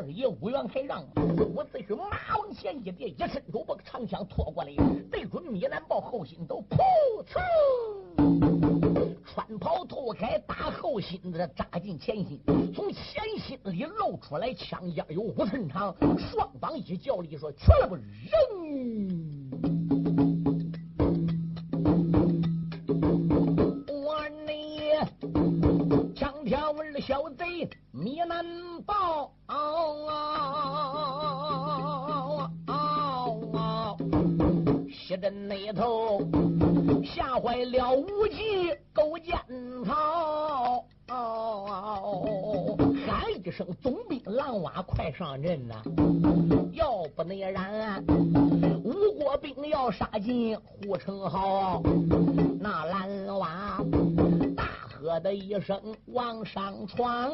[0.02, 1.06] 二爷五元还让，
[1.54, 4.74] 我只许马往前一跌，一伸手把长枪拖过来，
[5.12, 7.24] 对准米南豹后心都，噗
[8.18, 12.42] 呲，穿袍脱开，打后心子扎进前心，
[12.74, 20.01] 从前心里露出来，枪尖有五寸长，双方一较力，说全不扔。
[27.22, 28.44] 小贼米南
[28.84, 29.32] 豹，
[34.92, 36.20] 西镇那头
[37.04, 39.38] 吓坏了无忌勾践
[39.86, 40.84] 曹，
[43.06, 45.76] 喊一声：“总兵蓝娃，快上阵呐！
[46.74, 48.04] 要不那然，
[48.84, 51.84] 吴国兵要杀进护城壕，
[52.60, 53.78] 那蓝娃
[55.02, 55.82] 喝的一声
[56.14, 57.32] 往上闯，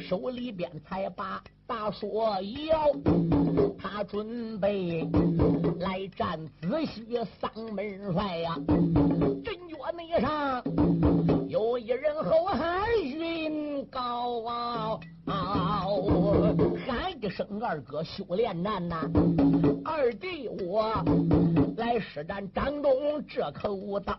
[0.00, 2.90] 手里边才把大锁摇，
[3.78, 5.08] 他准备
[5.78, 8.58] 来战子西丧门帅呀！
[9.44, 10.60] 阵脚内上
[11.48, 14.98] 有一人后喊云高啊！
[16.84, 19.08] 喊一声二哥修炼难呐，
[19.84, 20.92] 二弟我
[21.76, 22.92] 来施展掌中
[23.26, 24.16] 这口刀，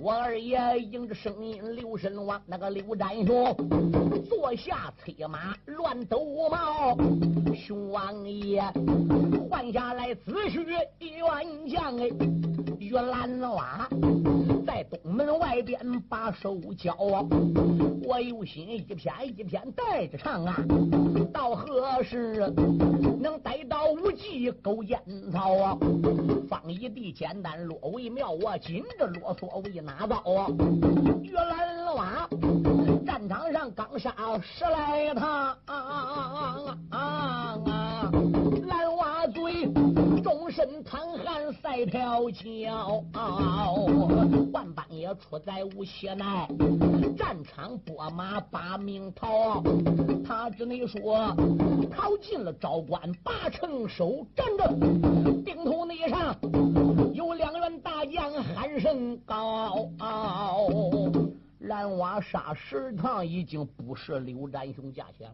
[0.00, 3.56] 我二爷迎着声音刘神王那个刘占雄
[4.28, 6.20] 坐下催马乱斗
[6.50, 6.96] 毛，
[7.54, 8.62] 熊王爷
[9.48, 10.78] 换下来子胥元
[11.68, 12.08] 将哎，
[12.78, 13.88] 玉兰娃
[14.78, 16.94] 在东门外边把手交，
[18.04, 20.56] 我有心一篇一篇带着唱啊。
[21.32, 22.48] 到何时
[23.20, 25.00] 能逮到无忌勾烟
[25.32, 25.76] 草啊？
[26.48, 30.46] 方一地简单落为妙啊，紧着啰嗦为哪遭啊？
[31.24, 32.28] 玉兰娃
[33.04, 36.98] 战场上刚杀十来趟，啊啊啊啊啊
[37.66, 37.77] 啊
[40.58, 43.04] 身淌汗赛条脚，
[44.52, 46.48] 万般也出在无邪奈，
[47.16, 49.62] 战场拨马把命逃，
[50.26, 51.32] 他只能说
[51.92, 54.66] 逃进了昭关八成守，站着。
[55.44, 56.34] 顶头内上
[57.14, 59.88] 有两员大将喊声高。
[61.60, 65.28] 蓝瓦杀十趟已经不是刘占雄家乡，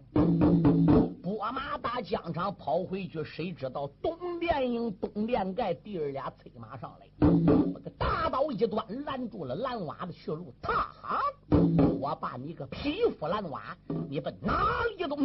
[1.22, 10.50] 拨马打疆场跑回去，谁知道东殿营、东殿盖弟儿俩催马上来，我个大刀一端拦住了蓝瓦的去路。
[10.62, 11.20] 他哈，
[12.00, 13.76] 我把你个匹夫蓝瓦，
[14.08, 14.64] 你奔哪
[14.96, 15.18] 里走？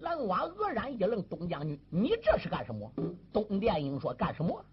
[0.00, 2.88] 蓝瓦愕然一愣，东将军，你这是干什么？
[3.32, 4.64] 东殿英说干什么？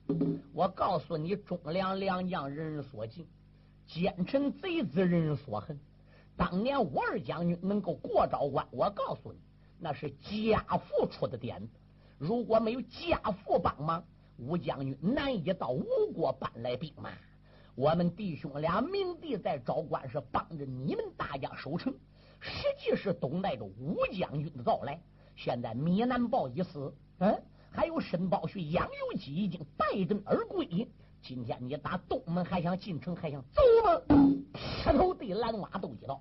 [0.53, 3.25] 我告诉你，忠良良将人人所敬。
[3.91, 5.79] 奸臣贼子，人人所恨。
[6.37, 9.39] 当年吴二将军能够过昭关，我告诉你，
[9.79, 11.73] 那是家父出的点子。
[12.19, 14.05] 如果没有家父帮忙，
[14.37, 17.09] 吴将军难以到吴国搬来兵马。
[17.73, 21.91] 我们弟兄俩明帝在昭关是帮着你们大家守城，
[22.39, 25.01] 实际是等待着吴将军的到来。
[25.35, 30.87] 现在米南豹已死，嗯，还有申包胥、杨由基已经败阵而归。
[31.21, 34.01] 今天你打东门还想进城还想走吗？
[34.53, 36.19] 劈头对蓝瓦斗一刀。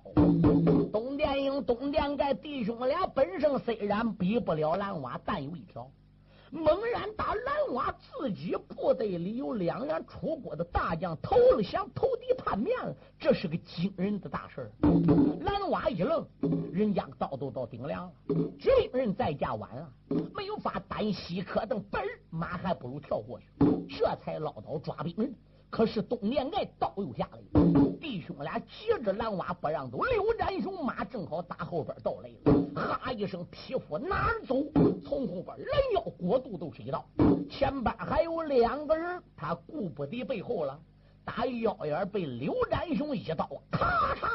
[0.91, 5.89] 东殿英、东殿盖弟兄俩本身虽然比不了蓝瓦，但有一条。
[6.51, 14.71] 猛然打蓝瓦自己部队里有两员出国的大将投了降，投敌叛变了，这是个惊人的大事
[15.41, 16.25] 蓝瓦一愣，
[16.71, 18.11] 人家刀都到顶梁了，
[18.59, 19.89] 决定人在家晚了，
[20.35, 23.45] 没有法单膝可蹬，本马还不如跳过去，
[23.87, 25.33] 这才捞刀抓兵人。
[25.69, 27.39] 可是东殿盖刀又下来，
[28.01, 34.55] 弟兄俩接着蓝瓦不让走，刘占雄马正好打后边到来了，哈一声，匹夫哪儿走？
[35.05, 37.05] 从后边拦腰过肚都是一刀，
[37.49, 40.77] 前边还有两个人，他顾不得背后了，
[41.23, 44.27] 打腰眼被刘占雄一刀，咔嚓，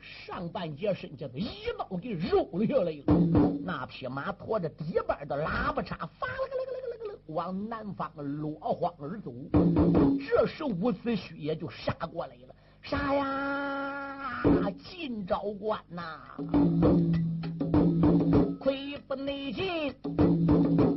[0.00, 1.48] 上半截身子一
[1.78, 6.75] 刀给揉下来了，那匹马拖着底板的喇叭叉，发了个。
[7.26, 9.32] 往南方落荒而走，
[10.26, 12.54] 这时伍子胥也就杀过来了。
[12.82, 14.42] 杀呀，
[14.78, 16.20] 进昭关呐！
[18.60, 19.92] 亏不内进，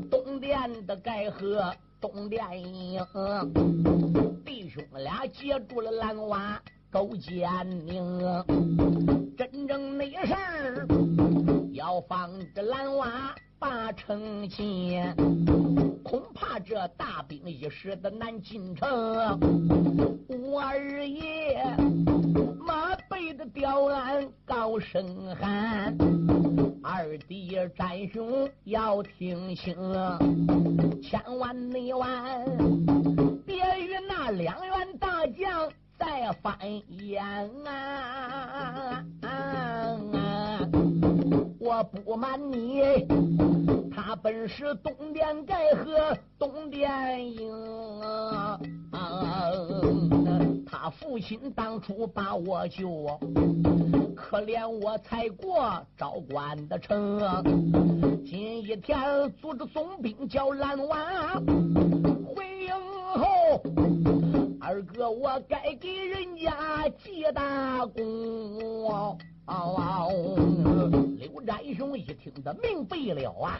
[0.09, 3.01] 东殿的盖和，东殿营，
[4.45, 6.61] 弟兄俩接住了蓝娃
[6.91, 7.49] 勾践
[7.87, 8.19] 宁，
[9.35, 10.87] 真正那事儿
[11.73, 13.35] 要放着蓝娃。
[13.59, 15.03] 八成亲，
[16.01, 18.87] 恐怕这大兵一时的难进城。
[20.49, 21.61] 我二爷
[22.65, 25.93] 马背的吊鞍高声喊，
[26.81, 29.75] 二弟战雄要听清，
[31.01, 32.09] 千万内万
[33.45, 36.57] 别与那两员大将再翻
[36.87, 37.21] 眼
[37.65, 39.03] 啊！
[41.59, 42.81] 我不瞒你，
[43.91, 47.51] 他本是东殿盖河东殿营，
[50.65, 53.19] 他父亲当初把我救，
[54.15, 57.19] 可怜我才过昭关的城，
[58.25, 61.41] 今一天组织总兵叫蓝娃
[62.35, 62.71] 回营
[63.13, 63.61] 后，
[64.69, 69.17] 二哥我该给人家记大功。
[71.17, 73.57] 刘占雄一听他明白了啊，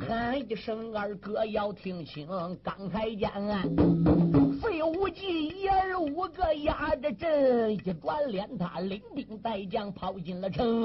[0.00, 2.26] 喊一声二哥要听清，
[2.64, 3.62] 刚才讲啊，
[4.60, 10.82] 费无忌一儿五个压着阵，一转脸他领兵带将跑进了城，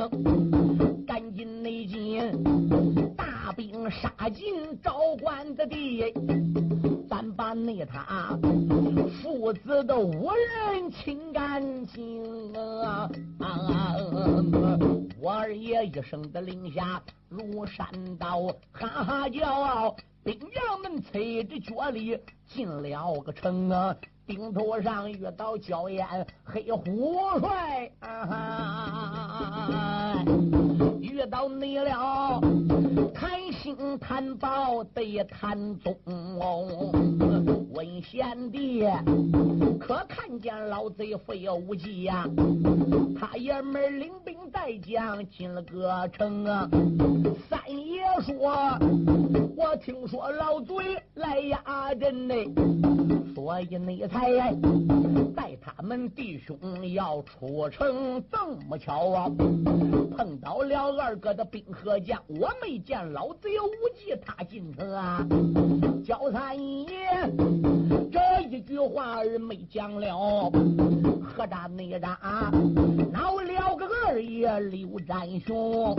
[1.08, 2.22] 赶紧内进，
[3.18, 6.14] 大兵杀进昭关的地。
[7.64, 8.38] 咱把那他
[9.22, 13.10] 父子的无人清干净啊！
[15.22, 17.88] 我二爷一声的令下如山
[18.20, 18.42] 倒，
[18.74, 23.96] 哈哈叫，兵将们催着脚力进了个城啊！
[24.26, 27.92] 顶头上遇到焦烟黑虎帅，
[31.14, 32.42] 遇到你了
[33.14, 33.30] 贪
[33.62, 35.96] 心贪宝得贪种
[37.74, 38.84] 问贤弟，
[39.80, 42.28] 可看见老贼费无忌呀？
[43.20, 46.70] 他爷们领兵带将进了个城啊！
[47.50, 48.78] 三爷说，
[49.58, 50.76] 我听说老贼
[51.16, 52.36] 来压阵呢，
[53.34, 54.54] 所以你才
[55.36, 56.56] 带他们弟兄
[56.94, 58.24] 要出城。
[58.32, 58.38] 这
[58.70, 59.28] 么巧啊，
[60.16, 63.50] 碰到了二哥的兵和将，我没见老贼。
[63.60, 65.26] 无忌他进城啊，
[66.04, 66.88] 焦三爷。
[68.12, 70.52] 这一句话儿没讲了，
[71.24, 72.18] 何大内战，
[73.12, 75.96] 闹了个二爷刘占雄，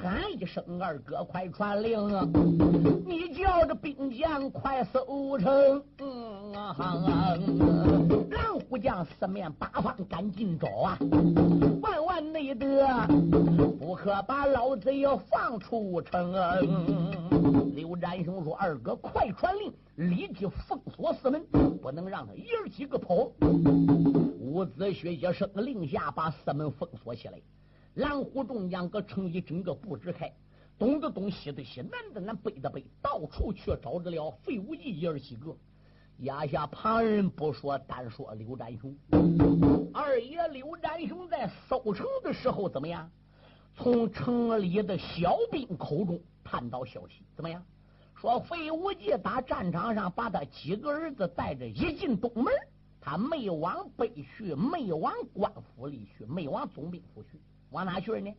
[0.00, 2.08] 喊一声二哥快传令，
[3.06, 5.82] 你叫这兵将快搜城，
[8.30, 10.98] 蓝虎将四面八方赶紧找啊，
[11.82, 12.86] 万万内得
[13.78, 16.32] 不可把老贼要放出城。
[16.32, 16.56] 啊
[17.74, 21.44] 刘占雄说：“二哥，快传令，立即封锁四门，
[21.82, 23.14] 不能让他爷儿几个跑。”
[24.40, 27.38] 伍子胥一声令下，把四门封锁起来。
[27.94, 30.32] 蓝虎众将搁城里整个布置开，
[30.78, 35.54] 东的东，西的西，南的南，北的北，到处去找着了费无忌爷儿几个。
[36.18, 38.96] 压下旁人不说，单说刘占雄。
[39.92, 43.10] 二爷刘占雄在守城的时候怎么样？
[43.76, 46.20] 从城里的小兵口中。
[46.46, 47.64] 探到消息怎么样？
[48.14, 52.52] 说费无忌打战场上把他几个儿子带着一进东门，
[53.00, 57.40] 他没往北去，没往官府里去，没往总兵府去，
[57.70, 58.30] 往哪去呢？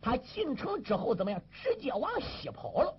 [0.00, 1.40] 他进城之后怎么样？
[1.52, 2.92] 直接往西跑了。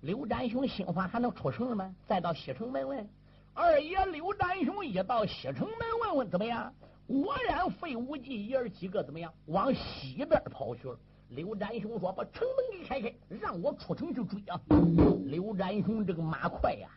[0.00, 1.94] 刘占雄心话还能出城了吗？
[2.08, 3.06] 再到西城门问
[3.54, 6.72] 二爷刘占雄，一到西城门问问怎么样？
[7.06, 9.32] 果然费无忌爷儿几个怎么样？
[9.46, 10.98] 往西边跑去了。
[11.30, 14.60] 刘占雄说：“把城门给开开，让我出城去追啊！”
[15.26, 16.88] 刘占雄这个马快呀，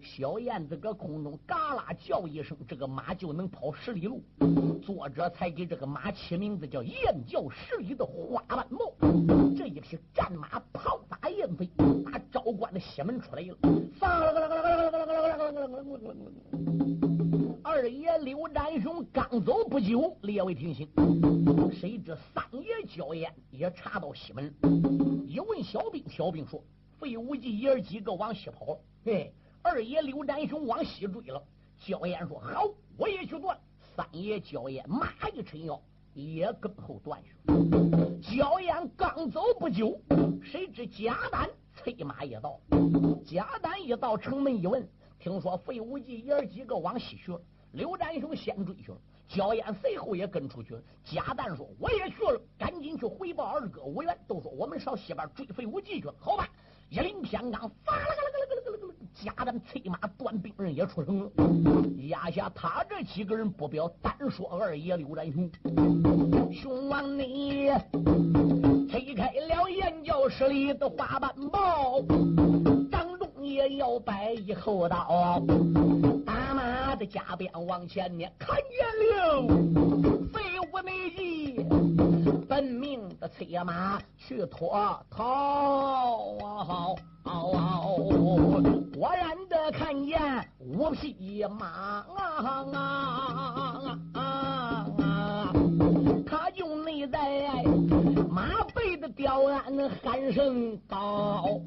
[0.00, 4.22] 小燕子搁空中嘎啦叫一声，这个马就能跑十里路。
[4.80, 8.92] 作者才给这个马起名字叫“燕叫十里的花斑豹”。
[9.58, 11.00] 这一匹战马跑
[11.32, 11.68] 燕飞，
[12.04, 13.56] 打昭关的西门出来了。
[13.98, 14.32] 放了
[17.64, 20.88] 二爷刘占雄刚走不久，列位听清，
[21.72, 24.52] 谁知三爷焦燕也查到西门，
[25.26, 26.62] 一问小兵，小兵说
[26.98, 31.42] 费无忌爷几个往西跑，嘿，二爷刘占雄往西追了。
[31.78, 33.58] 焦燕说好，我也去断。
[33.96, 35.80] 三爷焦燕马一撑腰，
[36.14, 37.34] 也跟后断去。
[38.20, 40.00] 焦燕刚走不久，
[40.42, 42.60] 谁知贾丹催马也到，
[43.24, 44.86] 贾丹一到城门一问，
[45.18, 47.40] 听说费无忌爷几个往西去了。
[47.72, 50.82] 刘占雄先追去了，焦燕随后也跟出去了。
[51.02, 56.14] 贾丹说：“我也去了，赶紧去回报二哥吴元。”都说我们上西边追费无忌去了。
[56.18, 56.46] 好吧，
[56.90, 58.81] 一领天罡，发了个了个了个了个了。
[59.14, 61.30] 贾旦催马断兵刃也出城了。
[62.08, 65.50] 压下他这几个人不表，单说二爷刘占雄。
[66.52, 67.70] 雄王你
[68.90, 72.00] 推开了燕郊十里的花斑豹，
[72.90, 75.42] 张忠也要摆一口刀。
[76.54, 78.86] 马的加鞭往前撵，看见
[79.16, 79.42] 了
[80.32, 81.66] 废物内急，
[82.46, 84.70] 本命的催马去脱
[85.10, 86.36] 逃。
[86.38, 86.94] 好
[87.24, 87.71] 好啊
[90.92, 92.04] 五匹马，
[96.26, 97.64] 他就内在
[98.28, 101.62] 马背的吊鞍喊声高，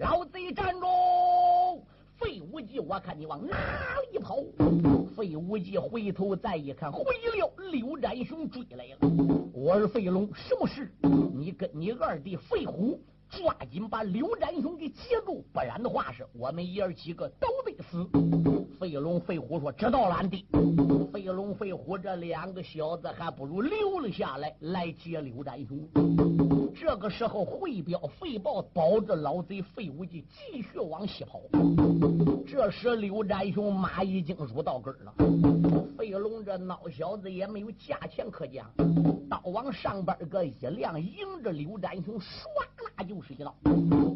[0.00, 1.84] 老贼站住！
[2.16, 3.56] 费无忌，我看你往哪
[4.10, 4.38] 里跑？
[5.16, 9.08] 费无忌回头再一看，回了刘占雄追来了。
[9.52, 10.92] 我是费龙，什么事？
[11.32, 13.00] 你跟你二弟费虎
[13.36, 18.08] 抓紧把刘占雄给截住，不然的话是我们爷儿几个都得死。
[18.78, 20.46] 飞龙、飞虎说：“知道了，俺弟。”
[21.12, 25.78] 飞龙、飞虎这两个小子还不如留了下来，来接刘占雄。
[26.74, 31.40] 这个时候，会彪、费豹保着老贼费无忌继续往西跑。
[32.46, 35.14] 这时，刘占雄马已经入到根了。
[35.96, 38.68] 飞龙这孬小子也没有价钱可讲，
[39.30, 42.22] 刀往上边个一亮，迎着刘占雄唰
[43.04, 43.54] 就是一刀。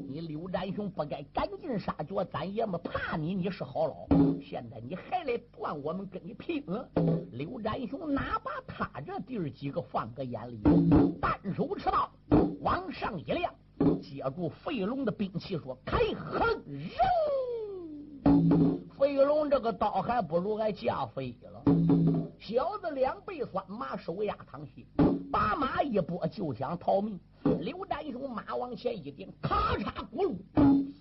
[0.08, 4.06] 你刘占雄不该赶尽杀绝，咱爷们怕你，你是好老。
[4.40, 6.64] 现在你还来断我们跟你拼？
[7.32, 10.60] 刘占雄哪把他这弟儿几个放在眼里，
[11.20, 12.10] 单手持刀
[12.60, 13.52] 往上一亮，
[14.00, 16.88] 接住费龙的兵器说：“开横扔！”
[18.98, 21.62] 费龙这个刀还不如俺架飞了。
[22.38, 24.86] 小子两背酸麻，手压淌血，
[25.30, 27.20] 把马一拨就想逃命。
[27.60, 30.36] 刘占雄马往前一顶，咔嚓咕噜，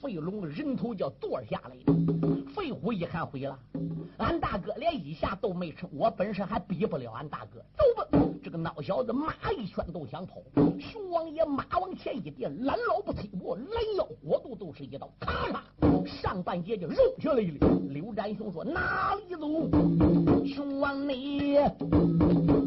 [0.02, 2.46] 费龙人头就剁下来了。
[2.56, 3.58] 费虎一看毁了，
[4.18, 7.60] 俺大哥连一下都没成，我本事还比不了俺大哥。
[7.78, 8.08] 走吧，
[8.44, 10.42] 这个孬小子马一圈都想跑。
[10.80, 13.68] 熊王爷马往前一点，拦腰不推过，拦
[13.98, 17.70] 腰国度都是一刀，咔嚓，上半截就肉下来了。
[17.90, 19.48] 刘占雄说：“哪里走？”
[20.48, 21.58] 熊王你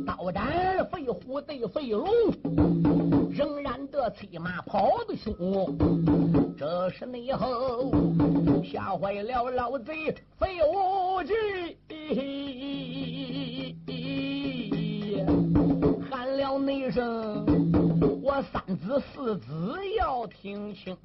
[0.06, 2.06] 刀斩费虎对费龙，
[3.30, 5.32] 仍然的催马跑的凶。
[6.58, 7.90] 这是内后
[8.62, 11.34] 吓坏了老贼费无忌，
[16.10, 17.46] 喊了内声
[18.22, 20.96] ：“我三子四子要听清，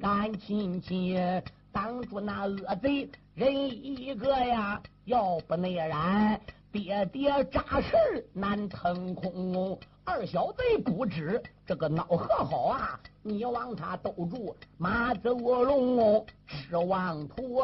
[0.00, 1.42] 赶紧接。”
[1.74, 4.80] 挡住那恶贼人一个呀！
[5.06, 6.40] 要不那然，
[6.70, 9.76] 爹爹扎实难腾空。
[10.04, 13.00] 二小贼不知这个脑和好啊！
[13.22, 17.62] 你往他兜住马走龙，指望图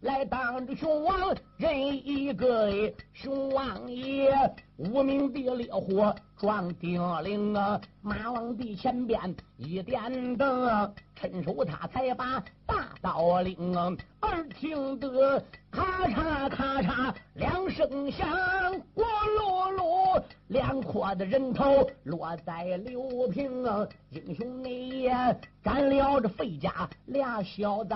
[0.00, 2.72] 来当着熊王人一个。
[3.12, 4.32] 熊王爷
[4.78, 7.78] 无名的烈火撞定铃啊！
[8.00, 9.20] 马王的前边
[9.58, 13.74] 一点灯，趁手他才把大刀领。
[14.22, 15.38] 耳听得
[15.70, 18.26] 咔嚓咔嚓两声响，
[18.94, 19.02] 咕
[19.38, 23.88] 噜噜，两阔的人头落在刘平啊！
[24.10, 25.10] 英雄你也
[25.62, 27.94] 干了这费家俩小子。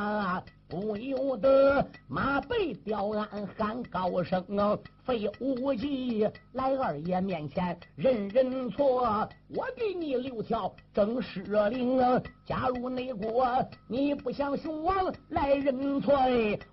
[0.69, 4.77] 不由得马背吊鞍喊高声啊！
[5.05, 10.75] 费无忌来二爷面前认认错，我给你留条。
[10.93, 11.41] 正式
[11.71, 12.21] 令啊！
[12.45, 13.47] 假如内国
[13.87, 16.12] 你不想雄王来认错，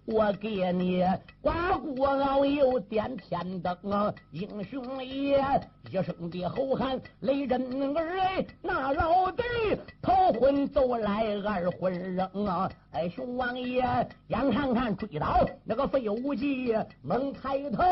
[0.05, 1.05] 我给你
[1.39, 4.11] 刮骨熬油点天灯啊！
[4.31, 5.39] 英雄爷
[5.91, 9.43] 一声的吼喊雷震儿哎，那老弟
[10.01, 12.69] 逃魂走来二魂扔啊！
[12.91, 13.83] 哎，熊王爷。
[14.27, 17.83] 眼看看追到那个费无忌，猛抬头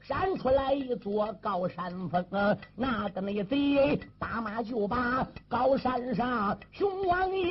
[0.00, 7.50] 闪出来一座高山峰啊，那个那贼打马就把高山上熊王爷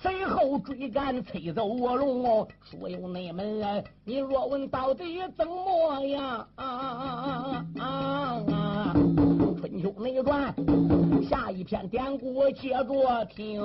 [0.00, 2.48] 随后追赶，催走卧龙哦。
[2.62, 7.64] 说有内门，你若问到底怎么样啊？
[9.58, 10.54] 春秋内传
[11.32, 13.58] 下一篇典故接着听。